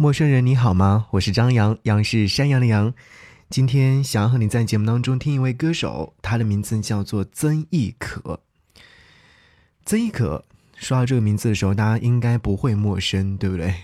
[0.00, 1.08] 陌生人你好吗？
[1.10, 2.94] 我是张扬，杨是山羊的羊。
[3.50, 8.40] 今天想要和你在节目当中听一位歌手，他的名字叫做曾轶可。
[9.84, 13.74] 曾轶可，说到这个名字的时候，大家应该不会陌生，对不对？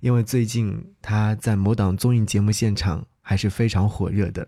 [0.00, 4.46] 因为最近他在某档综艺节目现场还是非常火热的。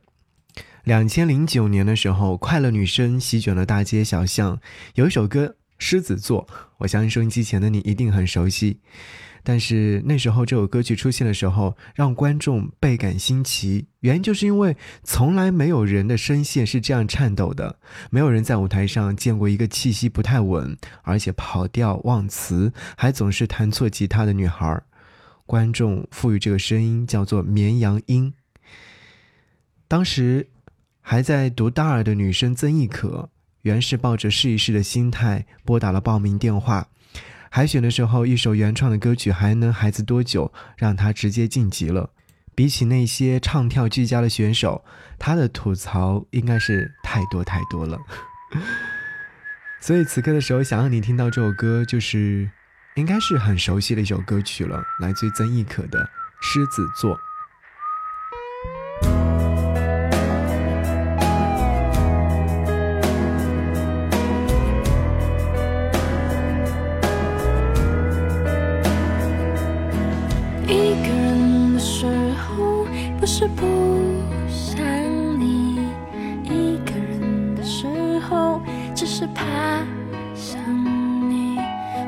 [0.85, 4.61] 两千零九年的时候，快乐女声席卷了大街小巷，
[4.97, 5.47] 有一首歌
[5.79, 6.47] 《狮子座》，
[6.77, 8.81] 我相信收音机前的你一定很熟悉。
[9.43, 17.77] 但是那时候这首歌曲出现的时候，让观众倍感新奇，原因就是因为从来没有人的声线是这样颤抖的，
[18.11, 24.83] 没有人在舞台上见过一个气息不太稳，而且跑调忘词，还总是弹错吉他的女孩。
[25.47, 28.35] 观众赋予这个声音叫做绵羊音。
[29.89, 30.49] 当时。
[31.05, 33.29] 还在读大二的女生曾轶可，
[33.63, 36.87] 原是抱着试一试的心态拨打了报名电话。
[37.55, 42.09] 海选的时候，一首原创的歌曲《还能孩子多久》让他直接晋级了。
[42.55, 44.83] 比起那些唱跳俱佳的选手，
[45.19, 47.99] 他的吐槽应该是太多太多了。
[49.83, 52.51] 所以此刻的时候，想让你听到这首歌，就是
[52.95, 56.03] 应该是很熟悉的一首歌曲了，来自曾轶可的
[56.41, 57.15] 《狮子座》。
[73.43, 73.67] 是不
[74.49, 74.81] 想
[75.41, 75.81] 你
[76.45, 77.89] 一个人的时
[78.21, 78.61] 候，
[78.95, 79.45] 只是怕
[80.33, 80.63] 想
[81.29, 81.59] 你。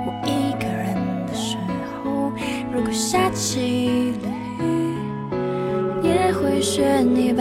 [0.07, 0.95] 我一个人
[1.27, 1.57] 的时
[2.05, 2.33] 候，
[2.73, 7.34] 如果下起了雨，也会学你。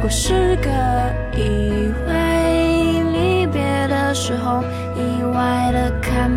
[0.00, 0.70] 果是个
[1.36, 4.62] 意外；离别的时候，
[4.94, 6.30] 意外的看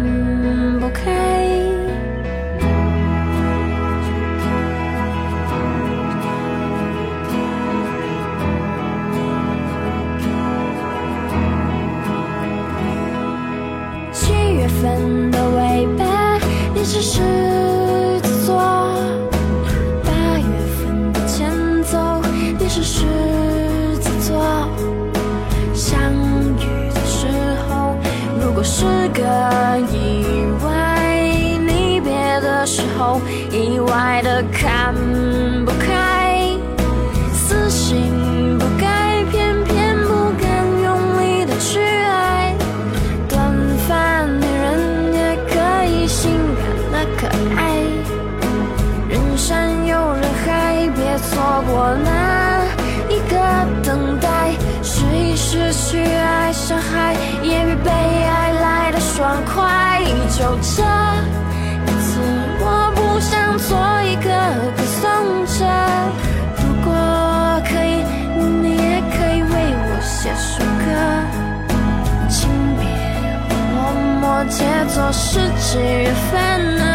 [34.62, 34.94] 看
[35.66, 36.56] 不开，
[37.34, 40.46] 死心不改，偏偏不敢
[40.84, 40.88] 用
[41.20, 42.56] 力的去爱。
[43.28, 43.52] 短
[43.88, 45.54] 发女人也可
[45.86, 47.22] 以性感的可
[47.58, 47.60] 爱。
[49.10, 51.74] 人山又人海，别错过
[52.04, 52.08] 那
[53.10, 53.34] 一个
[53.84, 53.90] 等
[54.20, 54.28] 待。
[54.84, 57.01] 试一试去爱伤害，
[75.14, 76.91] 是几月份呢？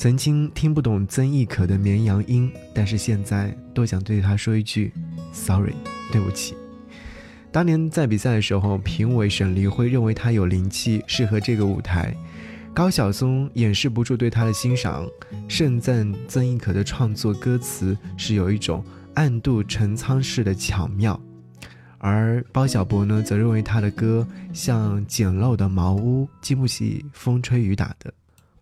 [0.00, 4.94] 曾经听不懂曾轶可的绵羊音，但是现在都想对他说一句
[5.30, 5.74] ：sorry，
[6.10, 6.54] 对不起。
[7.52, 12.16] 当年在比赛的时候，评委沈黎辉认为他有灵气，适合这个舞台。
[12.72, 15.06] 高晓松掩饰不住对他的欣赏，
[15.46, 18.82] 盛赞曾轶可的创作歌词是有一种
[19.12, 21.20] 暗度陈仓式的巧妙。
[21.98, 28.10] 而包小柏呢，则认为他的歌像简陋的茅屋，经不起风吹雨打的。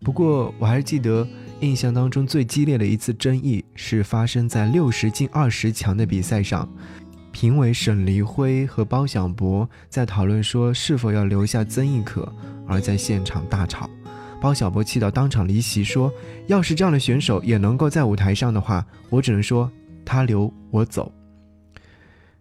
[0.00, 1.26] 不过，我还是记得
[1.60, 6.68] 印象当中最激烈的一次争议是发生在六十进二十强的比赛上。
[7.30, 12.32] 评委沈黎辉和包小柏在讨论说是否要留下曾轶可，
[12.66, 13.88] 而在现场大吵。
[14.40, 16.12] 包小柏气到当场离席，说
[16.46, 19.70] ：“要是这样的选手也能够在舞台上的话，我只能说
[20.04, 21.12] 他留我走。”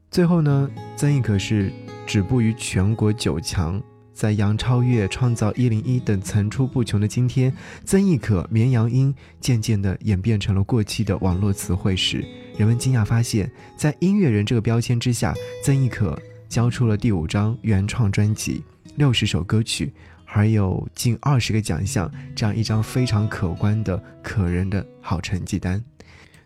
[0.09, 1.71] 最后呢，曾轶可是
[2.05, 3.81] 止步于全国九强。
[4.17, 7.55] 在杨超越、创造一零一等层出不穷的今天，
[7.85, 12.25] 曾轶可、绵羊音渐渐地演变成了过气的网络词汇时，
[12.57, 13.47] 人们惊讶发现，
[13.77, 16.19] 在音乐人这个标签之下，曾轶可
[16.49, 18.63] 交出了第五张原创专辑、
[18.95, 19.93] 六十首歌曲，
[20.25, 25.79] 还有近二十个奖项，这样一张非常可观的、可人的好成绩单。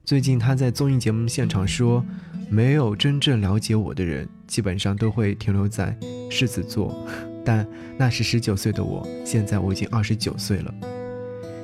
[0.04, 2.04] 最近他在综艺节目现场说
[2.52, 5.98] ：“没有真正了解我的人，基本上都会停留在
[6.30, 7.08] 狮子座。”
[7.46, 7.68] 但
[7.98, 10.74] 那是十九岁的我，现在我已经二十九岁了。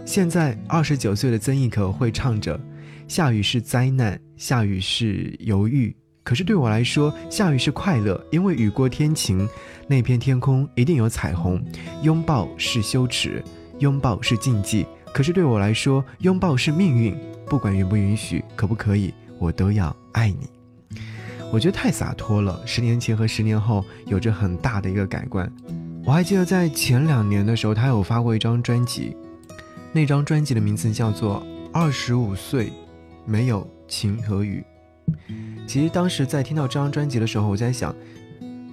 [0.06, 2.60] 现在二十九岁的曾轶可会唱着
[3.08, 5.96] ：“下雨是灾难，下雨是犹豫。
[6.24, 9.48] 可是对我来说，下雨是快乐，因为雨过天晴，
[9.88, 11.62] 那片天空一定有彩虹。
[12.04, 13.44] 拥抱是羞耻，
[13.80, 14.86] 拥抱是禁忌。
[15.14, 17.16] 可是对我来说，拥抱是命运。
[17.46, 20.48] 不管允不允许，可不可以，我都要爱你。”
[21.52, 22.62] 我觉得太洒脱了。
[22.66, 25.52] 十年前和十年后有着很大的一个改观。
[26.06, 29.16] 我还记得在前两年的时候，他有发过一张专辑，
[29.92, 31.42] 那张专辑的名字叫做
[31.74, 32.72] 《二十五岁
[33.26, 34.64] 没有晴和雨》。
[35.66, 37.94] 其实当时在听到这张专辑的时候，我在想，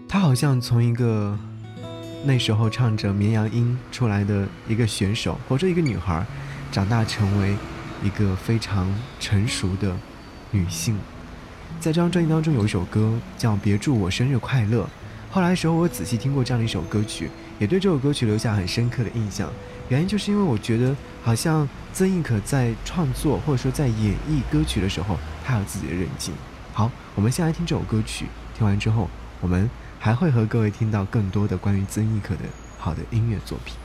[0.09, 1.37] 他好像从一个
[2.25, 6.25] 那时候唱着绵羊音出来的一个选手，或者一个女孩，
[6.71, 7.57] 长大成为
[8.03, 9.95] 一个非常成熟的
[10.51, 10.97] 女性。
[11.85, 14.85] 在这张专辑当中有一首歌叫《别祝我生日快乐》，
[15.31, 17.29] 后来的时候我仔细听过这样的一首歌曲，
[17.59, 19.53] 也对这首歌曲留下很深刻的印象。
[19.91, 26.33] 原因就是因为我觉得好像曾轶可在创作或者说在演绎歌曲的时候，她有自己的韧劲。
[26.73, 29.11] 好，我们先来听这首歌曲，听完之后，
[29.43, 29.69] 我们
[30.01, 32.45] 还会和各位听到更多的关于曾轶可的
[32.79, 33.77] 好的音乐作品。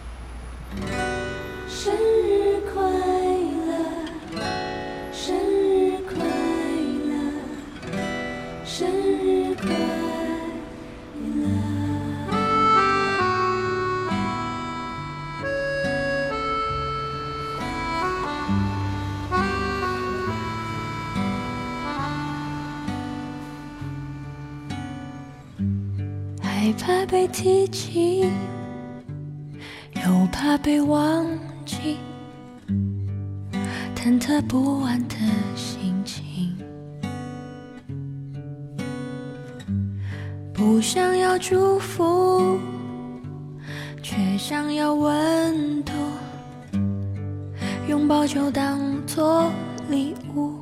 [27.31, 28.25] 提起，
[29.95, 31.25] 又怕被忘
[31.65, 31.97] 记，
[33.95, 35.15] 忐忑不安的
[35.55, 36.55] 心情，
[40.53, 42.59] 不想要祝福，
[44.03, 45.93] 却想要温度，
[47.87, 49.49] 拥抱就当作
[49.89, 50.58] 礼物。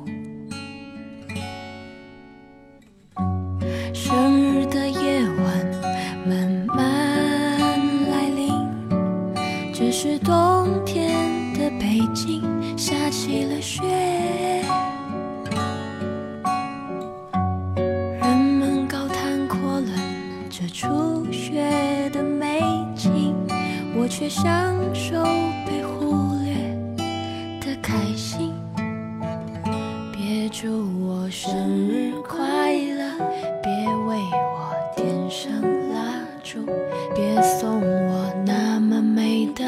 [31.98, 33.18] 日快乐，
[33.60, 33.72] 别
[34.06, 35.50] 为我点上
[35.92, 36.64] 蜡烛，
[37.12, 39.64] 别送我那么美的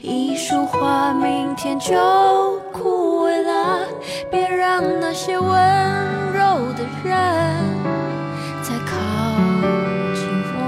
[0.00, 1.94] 一束花，明天就
[2.72, 3.86] 枯萎了。
[4.30, 5.52] 别让那些温
[6.32, 7.14] 柔的人
[8.62, 8.96] 再靠
[10.14, 10.26] 近
[10.56, 10.62] 我，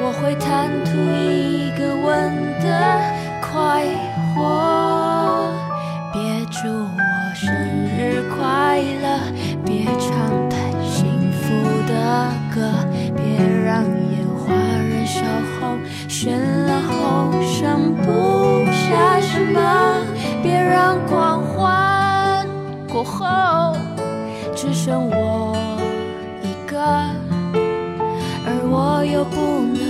[0.00, 2.98] 我会贪图一个吻的
[3.42, 3.84] 快
[4.34, 5.52] 活。
[6.14, 7.52] 别祝我生
[7.98, 9.04] 日快乐，
[16.18, 16.30] 绚
[16.66, 19.60] 烂后剩不下什么，
[20.42, 22.48] 别让狂欢
[22.90, 23.76] 过后
[24.54, 25.54] 只剩我
[26.42, 26.78] 一个，
[28.46, 29.85] 而我又不能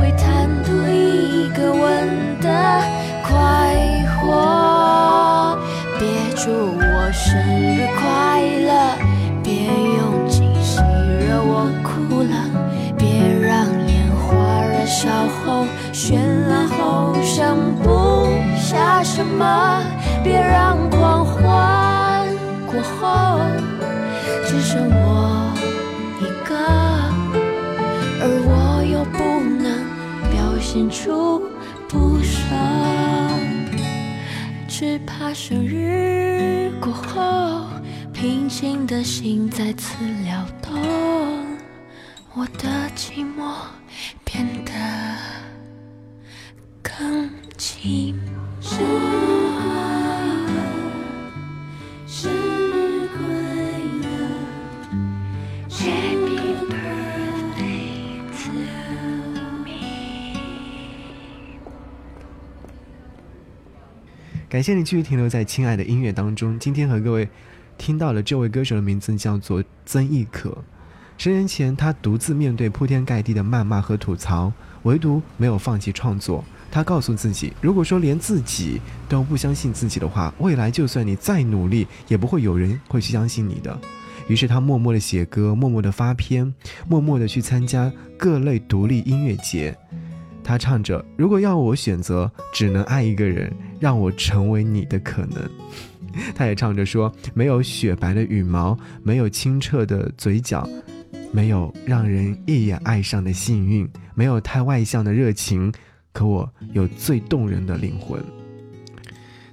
[0.00, 2.48] 会贪图一个吻的
[3.22, 5.58] 快活。
[5.98, 8.96] 别祝我生日快乐，
[9.42, 12.34] 别用惊喜惹我哭了，
[12.96, 13.06] 别
[13.46, 15.10] 让烟花燃烧
[15.44, 16.16] 后绚
[16.48, 18.26] 烂后剩不
[18.56, 19.82] 下什么，
[30.70, 31.42] 表现出
[31.88, 32.38] 不舍。
[34.68, 37.66] 只怕生日过后，
[38.12, 40.80] 平静的心再次撩动，
[42.34, 43.52] 我的寂寞
[64.50, 66.58] 感谢你继续停留在亲爱的音乐当中。
[66.58, 67.28] 今天和各位
[67.78, 70.58] 听到了这位歌手的名字叫做曾轶可。
[71.16, 74.52] 十年前，他独自面对铺天盖地的谩骂和吐槽，
[74.82, 76.44] 唯独没有放弃创作。
[76.68, 83.80] 他告诉自己，如果说连自己都不相信自己的话，未来就算你再努力，也不会有人会去相信你的。
[84.26, 86.52] 于是他默默地写歌，默默地发片，
[86.88, 89.78] 默默地去参加各类独立音乐节。
[90.50, 95.48] 他唱着：“如果要我选择，只能爱一个人，让我成为你的可能。
[96.34, 100.68] ”他也唱着说：“没有雪白的羽毛，没有清澈的嘴角，
[101.30, 105.72] 没有让人一眼爱上的幸运，没有太外向的热情，
[106.12, 108.20] 可我有最动人的灵魂。”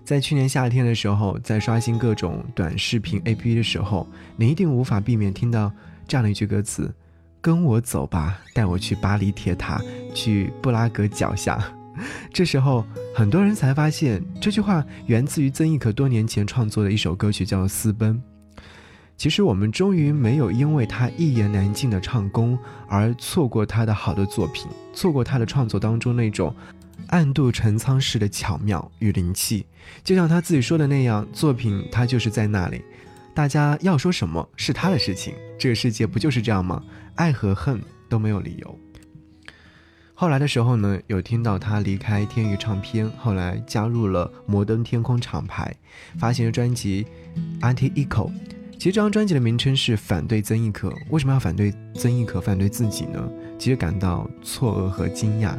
[0.03, 5.71] 在去年夏天的时候，在刷新各种短视频 APP 的时候，你一定无法避免听到
[6.07, 6.91] 这样的一句歌词
[7.47, 9.81] ：“跟我走吧，带我去巴黎铁塔，
[10.13, 11.57] 去布拉格脚下。
[12.33, 12.83] ”这时候，
[13.15, 18.15] 很多人才发现这句话源自于曾轶可多年前创作的一首歌曲，叫《私奔》。
[19.15, 26.53] 其实我们终于没有因为他一言难尽的唱功而错过他的好的作品，错过他的创作当中那种
[27.07, 29.65] 暗度陈仓式的巧妙与灵气。
[30.03, 32.81] 就像他自己说的那样，作品他就是在那里，
[33.33, 35.33] 大家要说什么是他的事情。
[35.57, 36.83] 这个世界不就是这样吗？
[37.15, 38.79] 爱和恨都没有理由。
[40.13, 45.75] 后来的时候呢，有听到他离开天娱唱片，后来加入了摩登天空厂牌，
[46.17, 47.05] 发行了专辑
[47.61, 48.29] 《Anti Echo》。
[48.73, 53.29] 其实这张专辑的名称是反对曾轶可，为什么要反对曾轶可，反对自己呢？
[53.59, 55.55] 其实感到错愕和惊讶。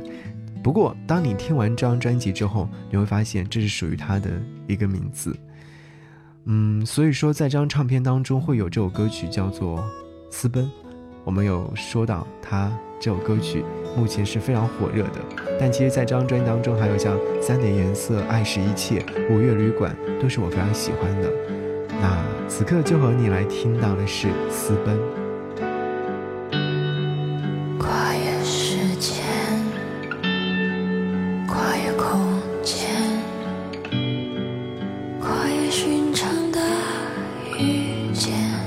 [0.62, 4.30] 不过，当你听完这张专辑之后，你会发现这是属于他的
[4.66, 5.36] 一个名字。
[6.44, 9.78] 嗯，所以说在这张唱片当中会有这首歌曲叫做
[10.30, 10.64] 《私奔》。
[11.24, 13.62] 我们有说到他这首歌曲
[13.94, 15.20] 目前是非常火热的，
[15.60, 19.00] 但其实在这张专辑当中还有像《三点颜色》《爱是一切》
[19.34, 21.30] 《五月旅馆》都是我非常喜欢的。
[22.00, 24.96] 那此刻就和你来听到的是《私奔》。
[38.28, 38.57] 见，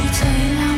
[0.00, 0.26] 去最
[0.56, 0.69] 浪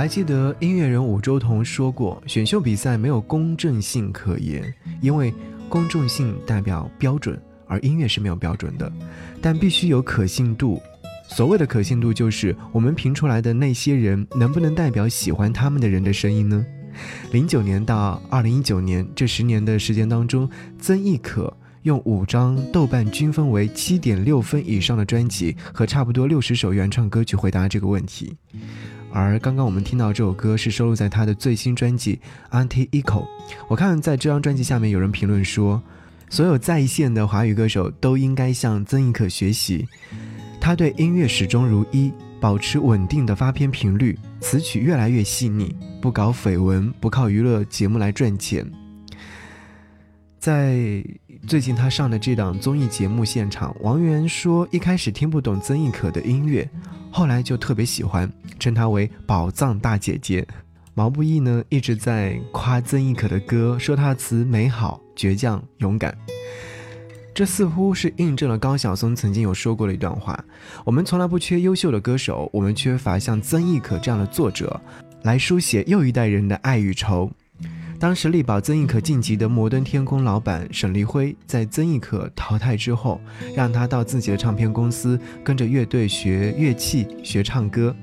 [0.00, 5.30] 还记得音乐人伍周彤说过，选秀比赛没有公正性可言，因为
[5.68, 8.90] 公众性代表标准，而音乐是没有标准的，
[9.42, 10.80] 但必须有可信度。
[11.28, 16.64] 所谓的可信度，就是我们评出来的那些人能不能代表喜欢他们的人的声音呢？
[17.30, 28.34] 零九年到二零一九年这十年的时间当中，曾轶可用五张豆瓣均分为七点六分以上的专辑和差不多六十首原创歌曲回答这个问题。
[29.12, 32.20] 而刚刚我们听到这首歌是收录在他的最新专辑
[32.56, 33.22] 《Anti Echo》。
[33.68, 35.82] 我看在这张专辑下面有人评论说，
[36.28, 39.86] 所有在线的华语歌手都应该向曾轶可学习，
[40.60, 48.64] 他对音乐始终如一，保持稳定的发片频率，词曲越来越细腻，不搞绯闻，不靠娱乐节目来赚钱。
[50.38, 51.04] 在
[51.46, 56.68] 最近他上的这档综艺节目现场，王源说一开始听不懂曾轶可的音乐，
[57.10, 60.46] 后来就特别喜欢，称她为宝藏大姐姐。
[60.94, 66.16] 毛不易呢一直在夸曾轶可的歌，说她词美好、倔强、勇敢。
[67.34, 70.38] 这似乎是印证了高晓松曾经有说过的一段话：
[70.84, 74.80] 我们从来不缺优秀的歌手，我们缺乏像曾轶可这样的作者，
[75.22, 77.30] 来书写又一代人的爱与愁。
[78.00, 83.20] 当时力保曾轶可晋级的摩登天空老板沈立辉，在曾轶可淘汰之后，
[83.54, 87.94] 让他到自己的唱片公司跟着乐队学乐器、学唱歌。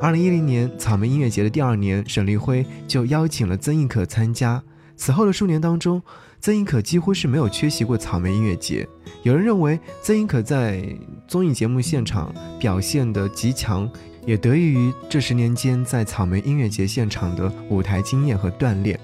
[0.00, 4.60] 二零一零年草莓音乐节的第二年，沈立辉就邀请了曾轶可参加。
[4.96, 6.02] 此后的数年当中，
[6.40, 8.84] 曾轶可几乎是没有缺席过草莓音乐节。
[9.22, 10.84] 有人认为曾轶可在
[11.28, 13.88] 综艺节目现场表现的极强，
[14.26, 18.98] 也得益于这十年间在草莓音乐节现场的舞台经验和锻炼。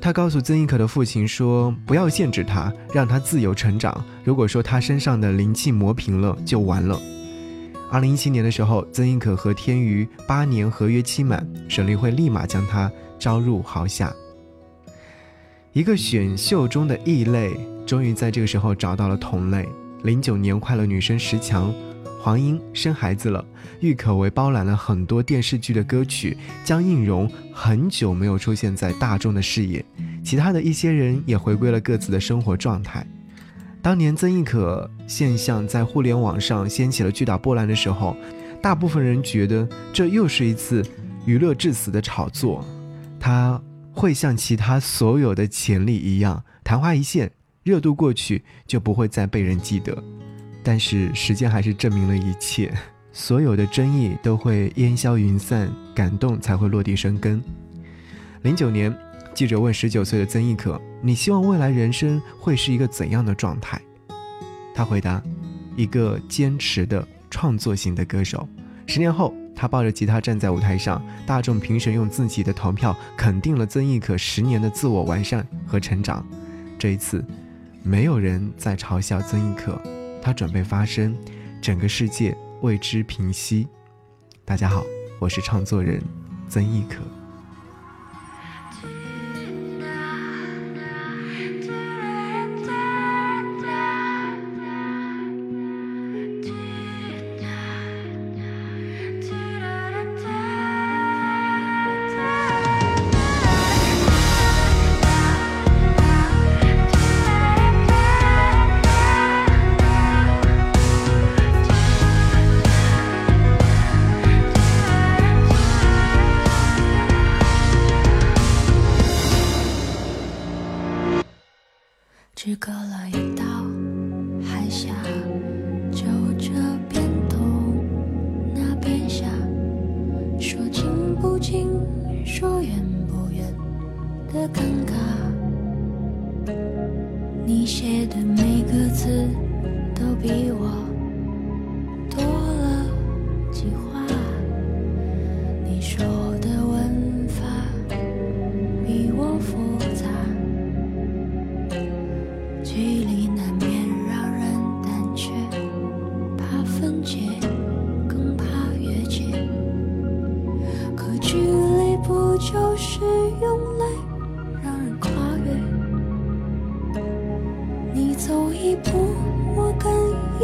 [0.00, 4.04] 他告诉曾轶可的父亲说：“不要限制他，让他自由成长。
[4.22, 7.00] 如果说他身上的灵气磨平了，就完了。”
[7.90, 14.12] 二零一七年的时候，曾轶可和天娱八年合约期满，沈立会立马将她招入豪下。
[15.72, 19.68] 一个选秀中的异类，终于在这个时候找到了同类。
[20.02, 21.74] 零九年快乐女声十强，
[22.26, 23.46] 黄英生孩子了，
[23.78, 29.84] 郁可唯包揽了很多电视剧的歌曲，江映蓉很久没有出现在大众的视野，
[30.24, 33.06] 其他的一些人也回归了各自的生活状态。
[33.80, 38.16] 当年曾轶可现象在互联网上掀起了巨大波澜的时候，
[38.60, 40.84] 大部分人觉得这又是一次
[41.26, 42.66] 娱乐至死的炒作，
[43.20, 43.62] 它
[43.92, 47.30] 会像其他所有的潜力一样昙花一现，
[47.62, 50.02] 热度过去就不会再被人记得。
[50.66, 52.74] 但是时间还是证明了一切，
[53.12, 57.40] 所有的争议都会烟消云散，感动才会落地生根。
[58.42, 58.92] 零九年。
[59.32, 63.78] 记者问十九岁的曾轶可：“你希望未来人生会是一个怎样的状态？”
[64.74, 65.22] 他回答
[65.76, 68.48] ：“一个坚持的创作型的歌手。”
[68.88, 76.26] 十年后，他抱着吉他站在舞台上，大众评审用自己的投票肯定了曾轶可十年的自我完善和成长。
[76.78, 77.22] 这一次，
[77.82, 79.78] 没有人在嘲笑曾轶可，
[80.26, 81.16] 他准备发声，
[81.62, 83.68] 整个世界为之平息。
[84.44, 84.84] 大家好，
[85.20, 86.02] 我是唱作人
[86.48, 86.96] 曾轶可。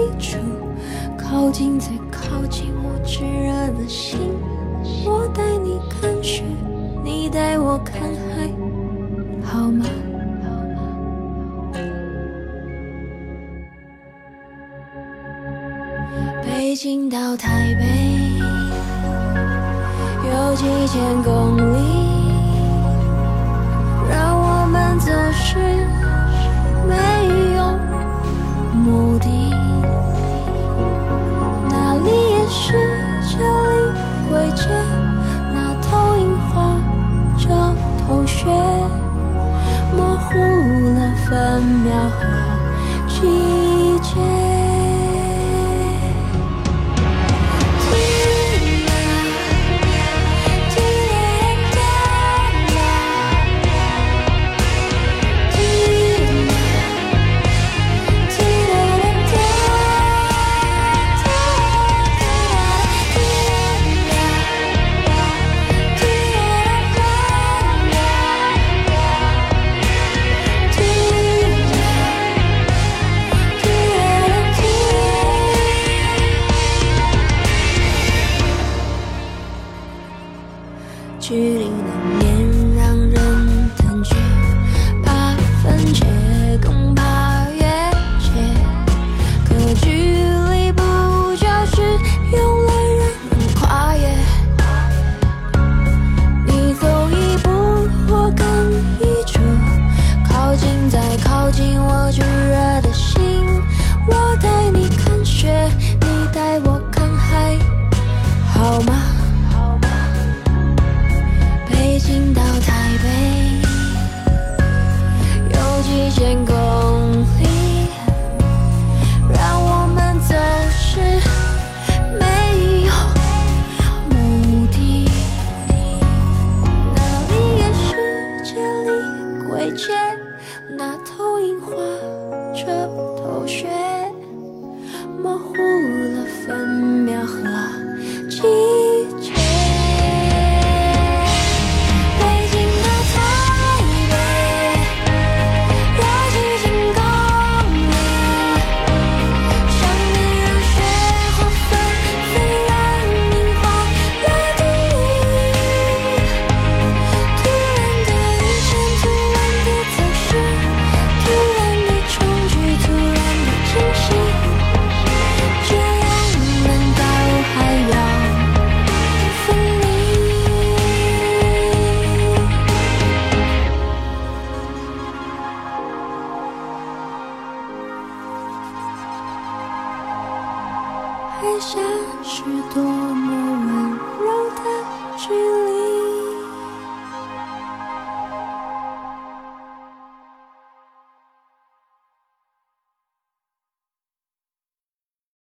[0.03, 0.37] 一处，
[1.17, 4.19] 靠近再靠近我炙热的心。
[5.05, 6.43] 我带你看雪，
[7.05, 8.51] 你带我看海，
[9.45, 9.85] 好吗？
[16.43, 17.87] 北京到台北
[20.27, 21.63] 有几千公里，